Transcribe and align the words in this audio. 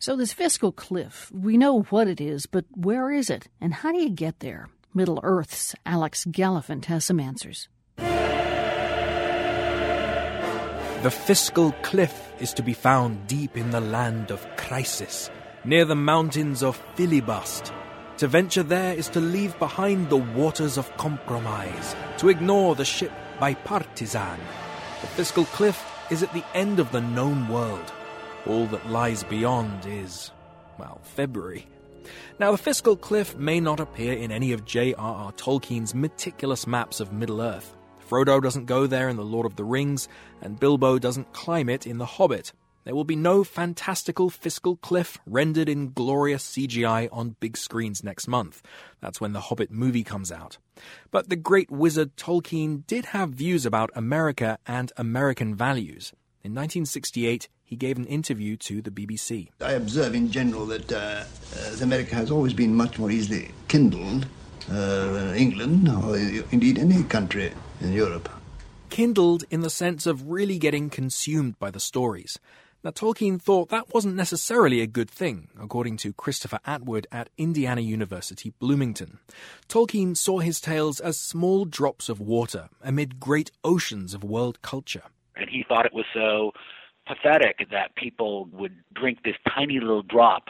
So, 0.00 0.14
this 0.14 0.32
fiscal 0.32 0.70
cliff, 0.70 1.28
we 1.34 1.56
know 1.56 1.82
what 1.90 2.06
it 2.06 2.20
is, 2.20 2.46
but 2.46 2.64
where 2.76 3.10
is 3.10 3.28
it? 3.28 3.48
And 3.60 3.74
how 3.74 3.90
do 3.90 3.98
you 3.98 4.10
get 4.10 4.38
there? 4.38 4.68
Middle 4.94 5.18
Earth's 5.24 5.74
Alex 5.84 6.24
Gallafent 6.24 6.84
has 6.84 7.04
some 7.04 7.18
answers. 7.18 7.68
The 11.02 11.10
fiscal 11.10 11.72
cliff 11.82 12.32
is 12.38 12.54
to 12.54 12.62
be 12.62 12.74
found 12.74 13.26
deep 13.26 13.56
in 13.56 13.70
the 13.70 13.80
land 13.80 14.30
of 14.30 14.46
crisis, 14.56 15.30
near 15.64 15.84
the 15.84 15.96
mountains 15.96 16.62
of 16.62 16.80
filibust. 16.94 17.72
To 18.18 18.28
venture 18.28 18.62
there 18.62 18.94
is 18.94 19.08
to 19.08 19.20
leave 19.20 19.58
behind 19.58 20.10
the 20.10 20.16
waters 20.16 20.78
of 20.78 20.96
compromise, 20.96 21.96
to 22.18 22.28
ignore 22.28 22.76
the 22.76 22.84
ship 22.84 23.10
bipartisan. 23.40 24.38
The 25.00 25.08
fiscal 25.08 25.46
cliff 25.46 25.84
is 26.08 26.22
at 26.22 26.32
the 26.32 26.44
end 26.54 26.78
of 26.78 26.92
the 26.92 27.00
known 27.00 27.48
world 27.48 27.92
all 28.46 28.66
that 28.66 28.88
lies 28.90 29.24
beyond 29.24 29.86
is, 29.86 30.30
well, 30.78 31.00
February. 31.02 31.66
Now, 32.38 32.52
the 32.52 32.58
fiscal 32.58 32.96
cliff 32.96 33.36
may 33.36 33.60
not 33.60 33.80
appear 33.80 34.14
in 34.14 34.30
any 34.30 34.52
of 34.52 34.64
J.R.R. 34.64 35.32
Tolkien's 35.32 35.94
meticulous 35.94 36.66
maps 36.66 37.00
of 37.00 37.12
Middle 37.12 37.42
Earth. 37.42 37.76
Frodo 38.08 38.42
doesn't 38.42 38.64
go 38.64 38.86
there 38.86 39.08
in 39.08 39.16
The 39.16 39.24
Lord 39.24 39.44
of 39.44 39.56
the 39.56 39.64
Rings, 39.64 40.08
and 40.40 40.58
Bilbo 40.58 40.98
doesn't 40.98 41.32
climb 41.32 41.68
it 41.68 41.86
in 41.86 41.98
The 41.98 42.06
Hobbit. 42.06 42.52
There 42.84 42.94
will 42.94 43.04
be 43.04 43.16
no 43.16 43.44
fantastical 43.44 44.30
fiscal 44.30 44.76
cliff 44.76 45.18
rendered 45.26 45.68
in 45.68 45.92
glorious 45.92 46.42
CGI 46.48 47.10
on 47.12 47.36
big 47.38 47.58
screens 47.58 48.02
next 48.02 48.26
month. 48.26 48.62
That's 49.02 49.20
when 49.20 49.34
the 49.34 49.42
Hobbit 49.42 49.70
movie 49.70 50.04
comes 50.04 50.32
out. 50.32 50.56
But 51.10 51.28
the 51.28 51.36
great 51.36 51.70
wizard 51.70 52.16
Tolkien 52.16 52.86
did 52.86 53.06
have 53.06 53.30
views 53.30 53.66
about 53.66 53.90
America 53.94 54.58
and 54.66 54.90
American 54.96 55.54
values. 55.54 56.12
In 56.42 56.52
1968, 56.52 57.50
he 57.68 57.76
gave 57.76 57.98
an 57.98 58.06
interview 58.06 58.56
to 58.56 58.80
the 58.80 58.90
BBC. 58.90 59.50
I 59.60 59.72
observe 59.72 60.14
in 60.14 60.30
general 60.30 60.64
that 60.66 60.90
uh, 60.90 61.24
uh, 61.54 61.76
America 61.82 62.14
has 62.14 62.30
always 62.30 62.54
been 62.54 62.74
much 62.74 62.98
more 62.98 63.10
easily 63.10 63.50
kindled 63.68 64.26
uh, 64.70 65.12
than 65.12 65.34
England, 65.34 65.86
or 65.86 66.16
indeed 66.50 66.78
any 66.78 67.02
country 67.02 67.52
in 67.82 67.92
Europe. 67.92 68.30
Kindled 68.88 69.44
in 69.50 69.60
the 69.60 69.68
sense 69.68 70.06
of 70.06 70.30
really 70.30 70.58
getting 70.58 70.88
consumed 70.88 71.58
by 71.58 71.70
the 71.70 71.78
stories. 71.78 72.38
Now, 72.82 72.90
Tolkien 72.90 73.38
thought 73.38 73.68
that 73.68 73.92
wasn't 73.92 74.14
necessarily 74.14 74.80
a 74.80 74.86
good 74.86 75.10
thing, 75.10 75.48
according 75.60 75.98
to 75.98 76.14
Christopher 76.14 76.60
Atwood 76.64 77.06
at 77.12 77.28
Indiana 77.36 77.82
University 77.82 78.54
Bloomington. 78.58 79.18
Tolkien 79.68 80.16
saw 80.16 80.38
his 80.38 80.58
tales 80.58 81.00
as 81.00 81.20
small 81.20 81.66
drops 81.66 82.08
of 82.08 82.18
water 82.18 82.70
amid 82.82 83.20
great 83.20 83.50
oceans 83.62 84.14
of 84.14 84.24
world 84.24 84.62
culture. 84.62 85.02
And 85.36 85.50
he 85.50 85.66
thought 85.68 85.84
it 85.84 85.92
was 85.92 86.06
so 86.14 86.52
pathetic 87.08 87.66
that 87.70 87.96
people 87.96 88.46
would 88.52 88.76
drink 88.94 89.18
this 89.24 89.36
tiny 89.54 89.80
little 89.80 90.02
drop 90.02 90.48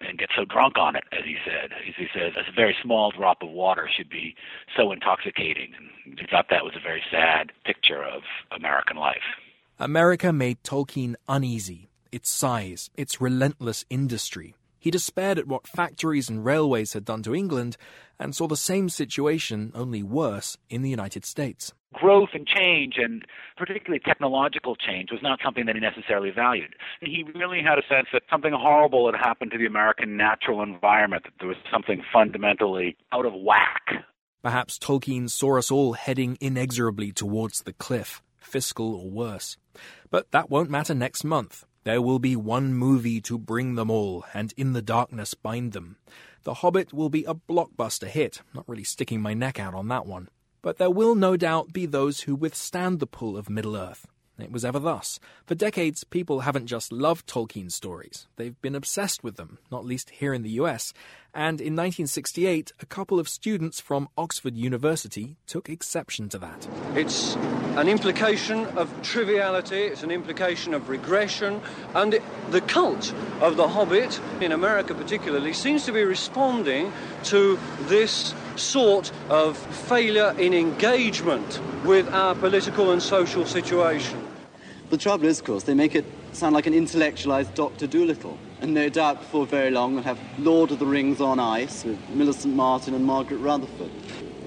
and 0.00 0.18
get 0.18 0.28
so 0.36 0.44
drunk 0.44 0.76
on 0.78 0.94
it, 0.94 1.04
as 1.12 1.24
he 1.24 1.36
said. 1.44 1.72
As 1.72 1.94
he 1.96 2.06
says, 2.14 2.32
a 2.36 2.52
very 2.54 2.76
small 2.82 3.10
drop 3.10 3.42
of 3.42 3.48
water 3.48 3.88
should 3.96 4.10
be 4.10 4.34
so 4.76 4.92
intoxicating. 4.92 5.72
And 6.04 6.18
he 6.18 6.26
thought 6.30 6.46
that 6.50 6.64
was 6.64 6.74
a 6.76 6.80
very 6.80 7.02
sad 7.10 7.50
picture 7.64 8.04
of 8.04 8.22
American 8.54 8.96
life. 8.96 9.24
America 9.78 10.32
made 10.32 10.62
Tolkien 10.62 11.14
uneasy. 11.28 11.88
Its 12.12 12.30
size, 12.30 12.90
its 12.96 13.20
relentless 13.20 13.84
industry. 13.90 14.54
He 14.86 14.92
despaired 14.92 15.36
at 15.36 15.48
what 15.48 15.66
factories 15.66 16.28
and 16.28 16.44
railways 16.44 16.92
had 16.92 17.04
done 17.04 17.24
to 17.24 17.34
England 17.34 17.76
and 18.20 18.36
saw 18.36 18.46
the 18.46 18.56
same 18.56 18.88
situation, 18.88 19.72
only 19.74 20.00
worse, 20.04 20.56
in 20.70 20.82
the 20.82 20.88
United 20.88 21.24
States 21.24 21.72
growth 21.92 22.28
and 22.34 22.46
change, 22.46 22.94
and 22.98 23.24
particularly 23.56 23.98
technological 23.98 24.76
change, 24.76 25.10
was 25.10 25.22
not 25.22 25.40
something 25.42 25.66
that 25.66 25.74
he 25.74 25.80
necessarily 25.80 26.30
valued. 26.30 26.74
He 27.00 27.24
really 27.34 27.62
had 27.62 27.78
a 27.78 27.82
sense 27.88 28.06
that 28.12 28.22
something 28.30 28.52
horrible 28.52 29.10
had 29.10 29.18
happened 29.18 29.50
to 29.52 29.58
the 29.58 29.66
American 29.66 30.16
natural 30.16 30.62
environment, 30.62 31.24
that 31.24 31.32
there 31.40 31.48
was 31.48 31.56
something 31.72 32.04
fundamentally 32.12 32.96
out 33.12 33.26
of 33.26 33.32
whack. 33.34 34.04
Perhaps 34.42 34.78
Tolkien 34.78 35.28
saw 35.28 35.58
us 35.58 35.70
all 35.70 35.94
heading 35.94 36.38
inexorably 36.40 37.10
towards 37.10 37.62
the 37.62 37.72
cliff, 37.72 38.22
fiscal 38.36 38.94
or 38.94 39.10
worse. 39.10 39.56
But 40.10 40.30
that 40.30 40.50
won't 40.50 40.70
matter 40.70 40.94
next 40.94 41.24
month. 41.24 41.64
There 41.86 42.02
will 42.02 42.18
be 42.18 42.34
one 42.34 42.74
movie 42.74 43.20
to 43.20 43.38
bring 43.38 43.76
them 43.76 43.92
all, 43.92 44.24
and 44.34 44.52
in 44.56 44.72
the 44.72 44.82
darkness 44.82 45.34
bind 45.34 45.70
them. 45.70 45.98
The 46.42 46.54
Hobbit 46.54 46.92
will 46.92 47.10
be 47.10 47.22
a 47.22 47.32
blockbuster 47.32 48.08
hit, 48.08 48.42
not 48.52 48.68
really 48.68 48.82
sticking 48.82 49.20
my 49.20 49.34
neck 49.34 49.60
out 49.60 49.72
on 49.72 49.86
that 49.86 50.04
one. 50.04 50.28
But 50.62 50.78
there 50.78 50.90
will 50.90 51.14
no 51.14 51.36
doubt 51.36 51.72
be 51.72 51.86
those 51.86 52.22
who 52.22 52.34
withstand 52.34 52.98
the 52.98 53.06
pull 53.06 53.36
of 53.36 53.48
Middle 53.48 53.76
Earth. 53.76 54.08
It 54.38 54.52
was 54.52 54.64
ever 54.64 54.78
thus. 54.78 55.18
For 55.46 55.54
decades, 55.54 56.04
people 56.04 56.40
haven't 56.40 56.66
just 56.66 56.92
loved 56.92 57.26
Tolkien's 57.26 57.74
stories, 57.74 58.26
they've 58.36 58.60
been 58.60 58.74
obsessed 58.74 59.24
with 59.24 59.36
them, 59.36 59.58
not 59.70 59.84
least 59.84 60.10
here 60.10 60.34
in 60.34 60.42
the 60.42 60.50
US. 60.50 60.92
And 61.34 61.60
in 61.60 61.74
1968, 61.74 62.72
a 62.80 62.86
couple 62.86 63.18
of 63.18 63.28
students 63.28 63.80
from 63.80 64.08
Oxford 64.16 64.56
University 64.56 65.36
took 65.46 65.68
exception 65.68 66.28
to 66.30 66.38
that. 66.38 66.66
It's 66.94 67.36
an 67.76 67.88
implication 67.88 68.64
of 68.78 68.90
triviality, 69.02 69.82
it's 69.82 70.02
an 70.02 70.10
implication 70.10 70.72
of 70.72 70.88
regression, 70.88 71.60
and 71.94 72.14
it, 72.14 72.22
the 72.50 72.62
cult 72.62 73.12
of 73.40 73.56
The 73.56 73.68
Hobbit, 73.68 74.18
in 74.40 74.52
America 74.52 74.94
particularly, 74.94 75.52
seems 75.52 75.84
to 75.84 75.92
be 75.92 76.04
responding 76.04 76.92
to 77.24 77.58
this 77.82 78.34
sort 78.56 79.12
of 79.28 79.56
failure 79.56 80.34
in 80.38 80.54
engagement 80.54 81.60
with 81.84 82.08
our 82.08 82.34
political 82.34 82.92
and 82.92 83.02
social 83.02 83.44
situation. 83.44 84.26
The 84.90 84.96
trouble 84.96 85.26
is, 85.26 85.40
of 85.40 85.44
course, 85.44 85.64
they 85.64 85.74
make 85.74 85.94
it 85.94 86.04
sound 86.32 86.54
like 86.54 86.66
an 86.66 86.74
intellectualized 86.74 87.54
Dr. 87.54 87.86
Dolittle. 87.86 88.38
And 88.60 88.72
no 88.72 88.88
doubt 88.88 89.20
before 89.20 89.46
very 89.46 89.70
long 89.70 89.94
we'll 89.94 90.04
have 90.04 90.18
Lord 90.38 90.70
of 90.70 90.78
the 90.78 90.86
Rings 90.86 91.20
on 91.20 91.38
ice 91.38 91.84
with 91.84 91.98
Millicent 92.10 92.54
Martin 92.54 92.94
and 92.94 93.04
Margaret 93.04 93.38
Rutherford. 93.38 93.90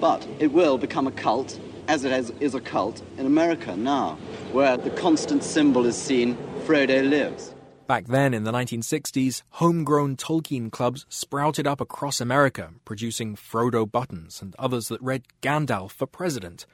But 0.00 0.26
it 0.38 0.52
will 0.52 0.78
become 0.78 1.06
a 1.06 1.12
cult, 1.12 1.60
as 1.88 2.04
it 2.04 2.10
has, 2.10 2.30
is 2.40 2.54
a 2.54 2.60
cult 2.60 3.02
in 3.18 3.26
America 3.26 3.76
now, 3.76 4.16
where 4.52 4.76
the 4.76 4.90
constant 4.90 5.44
symbol 5.44 5.84
is 5.84 5.96
seen 5.96 6.36
Frodo 6.64 7.08
lives. 7.08 7.54
Back 7.90 8.06
then, 8.06 8.34
in 8.34 8.44
the 8.44 8.52
1960s, 8.52 9.42
homegrown 9.50 10.14
Tolkien 10.14 10.70
clubs 10.70 11.06
sprouted 11.08 11.66
up 11.66 11.80
across 11.80 12.20
America, 12.20 12.70
producing 12.84 13.34
Frodo 13.34 13.84
buttons 13.90 14.40
and 14.40 14.54
others 14.60 14.86
that 14.86 15.02
read 15.02 15.24
Gandalf 15.42 15.90
for 15.90 16.06
president. 16.06 16.66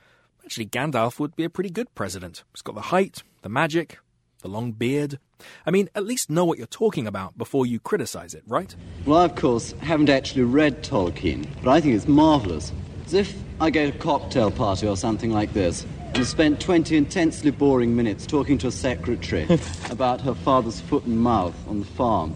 Actually, 0.45 0.67
Gandalf 0.67 1.19
would 1.19 1.35
be 1.35 1.45
a 1.45 1.49
pretty 1.49 1.71
good 1.71 1.95
president. 1.95 2.45
He's 2.53 2.61
got 2.61 2.75
the 2.75 2.93
height, 2.93 3.23
the 3.41 3.49
magic, 3.49 3.97
the 4.43 4.49
long 4.49 4.73
beard. 4.73 5.19
I 5.65 5.71
mean, 5.71 5.89
at 5.95 6.05
least 6.05 6.29
know 6.29 6.45
what 6.45 6.59
you're 6.59 6.67
talking 6.67 7.07
about 7.07 7.39
before 7.39 7.65
you 7.65 7.81
criticize 7.81 8.35
it, 8.35 8.43
right? 8.47 8.77
Well, 9.07 9.21
I, 9.21 9.25
of 9.25 9.37
course, 9.37 9.73
haven't 9.81 10.11
actually 10.11 10.43
read 10.43 10.85
Tolkien, 10.85 11.47
but 11.65 11.71
I 11.71 11.81
think 11.81 11.95
it's 11.95 12.07
marvellous. 12.07 12.73
As 13.07 13.15
if 13.15 13.35
I 13.59 13.71
go 13.71 13.91
to 13.91 13.97
a 13.97 14.01
cocktail 14.01 14.51
party 14.51 14.87
or 14.87 14.99
something 14.99 15.33
like 15.33 15.55
this, 15.55 15.87
and 16.17 16.27
spent 16.27 16.59
20 16.59 16.97
intensely 16.97 17.51
boring 17.51 17.95
minutes 17.95 18.27
talking 18.27 18.57
to 18.57 18.69
a 18.69 18.73
secretary 18.73 19.47
about 19.91 20.19
her 20.23 20.35
father's 20.35 20.81
foot 20.81 21.05
and 21.05 21.19
mouth 21.21 21.55
on 21.69 21.81
the 21.81 21.85
farm. 21.85 22.35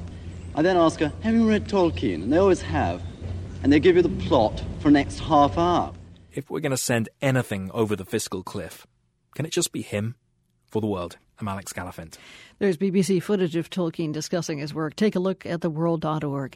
I 0.54 0.60
then 0.60 0.76
ask 0.76 1.00
her, 1.00 1.10
Have 1.22 1.34
you 1.34 1.48
read 1.48 1.66
Tolkien? 1.66 2.22
And 2.22 2.32
they 2.32 2.36
always 2.36 2.60
have. 2.60 3.02
And 3.62 3.72
they 3.72 3.80
give 3.80 3.96
you 3.96 4.02
the 4.02 4.10
plot 4.26 4.62
for 4.80 4.88
the 4.88 4.92
next 4.92 5.20
half 5.20 5.56
hour. 5.56 5.94
If 6.30 6.50
we're 6.50 6.60
going 6.60 6.72
to 6.72 6.76
send 6.76 7.08
anything 7.22 7.70
over 7.72 7.96
the 7.96 8.04
fiscal 8.04 8.42
cliff, 8.42 8.86
can 9.34 9.46
it 9.46 9.52
just 9.52 9.72
be 9.72 9.80
him? 9.80 10.16
For 10.66 10.80
the 10.80 10.86
world, 10.86 11.16
I'm 11.40 11.48
Alex 11.48 11.72
Gallafent. 11.72 12.16
There's 12.58 12.76
BBC 12.76 13.22
footage 13.22 13.56
of 13.56 13.70
Tolkien 13.70 14.12
discussing 14.12 14.58
his 14.58 14.72
work. 14.72 14.94
Take 14.94 15.16
a 15.16 15.20
look 15.20 15.44
at 15.46 15.60
theworld.org. 15.60 16.48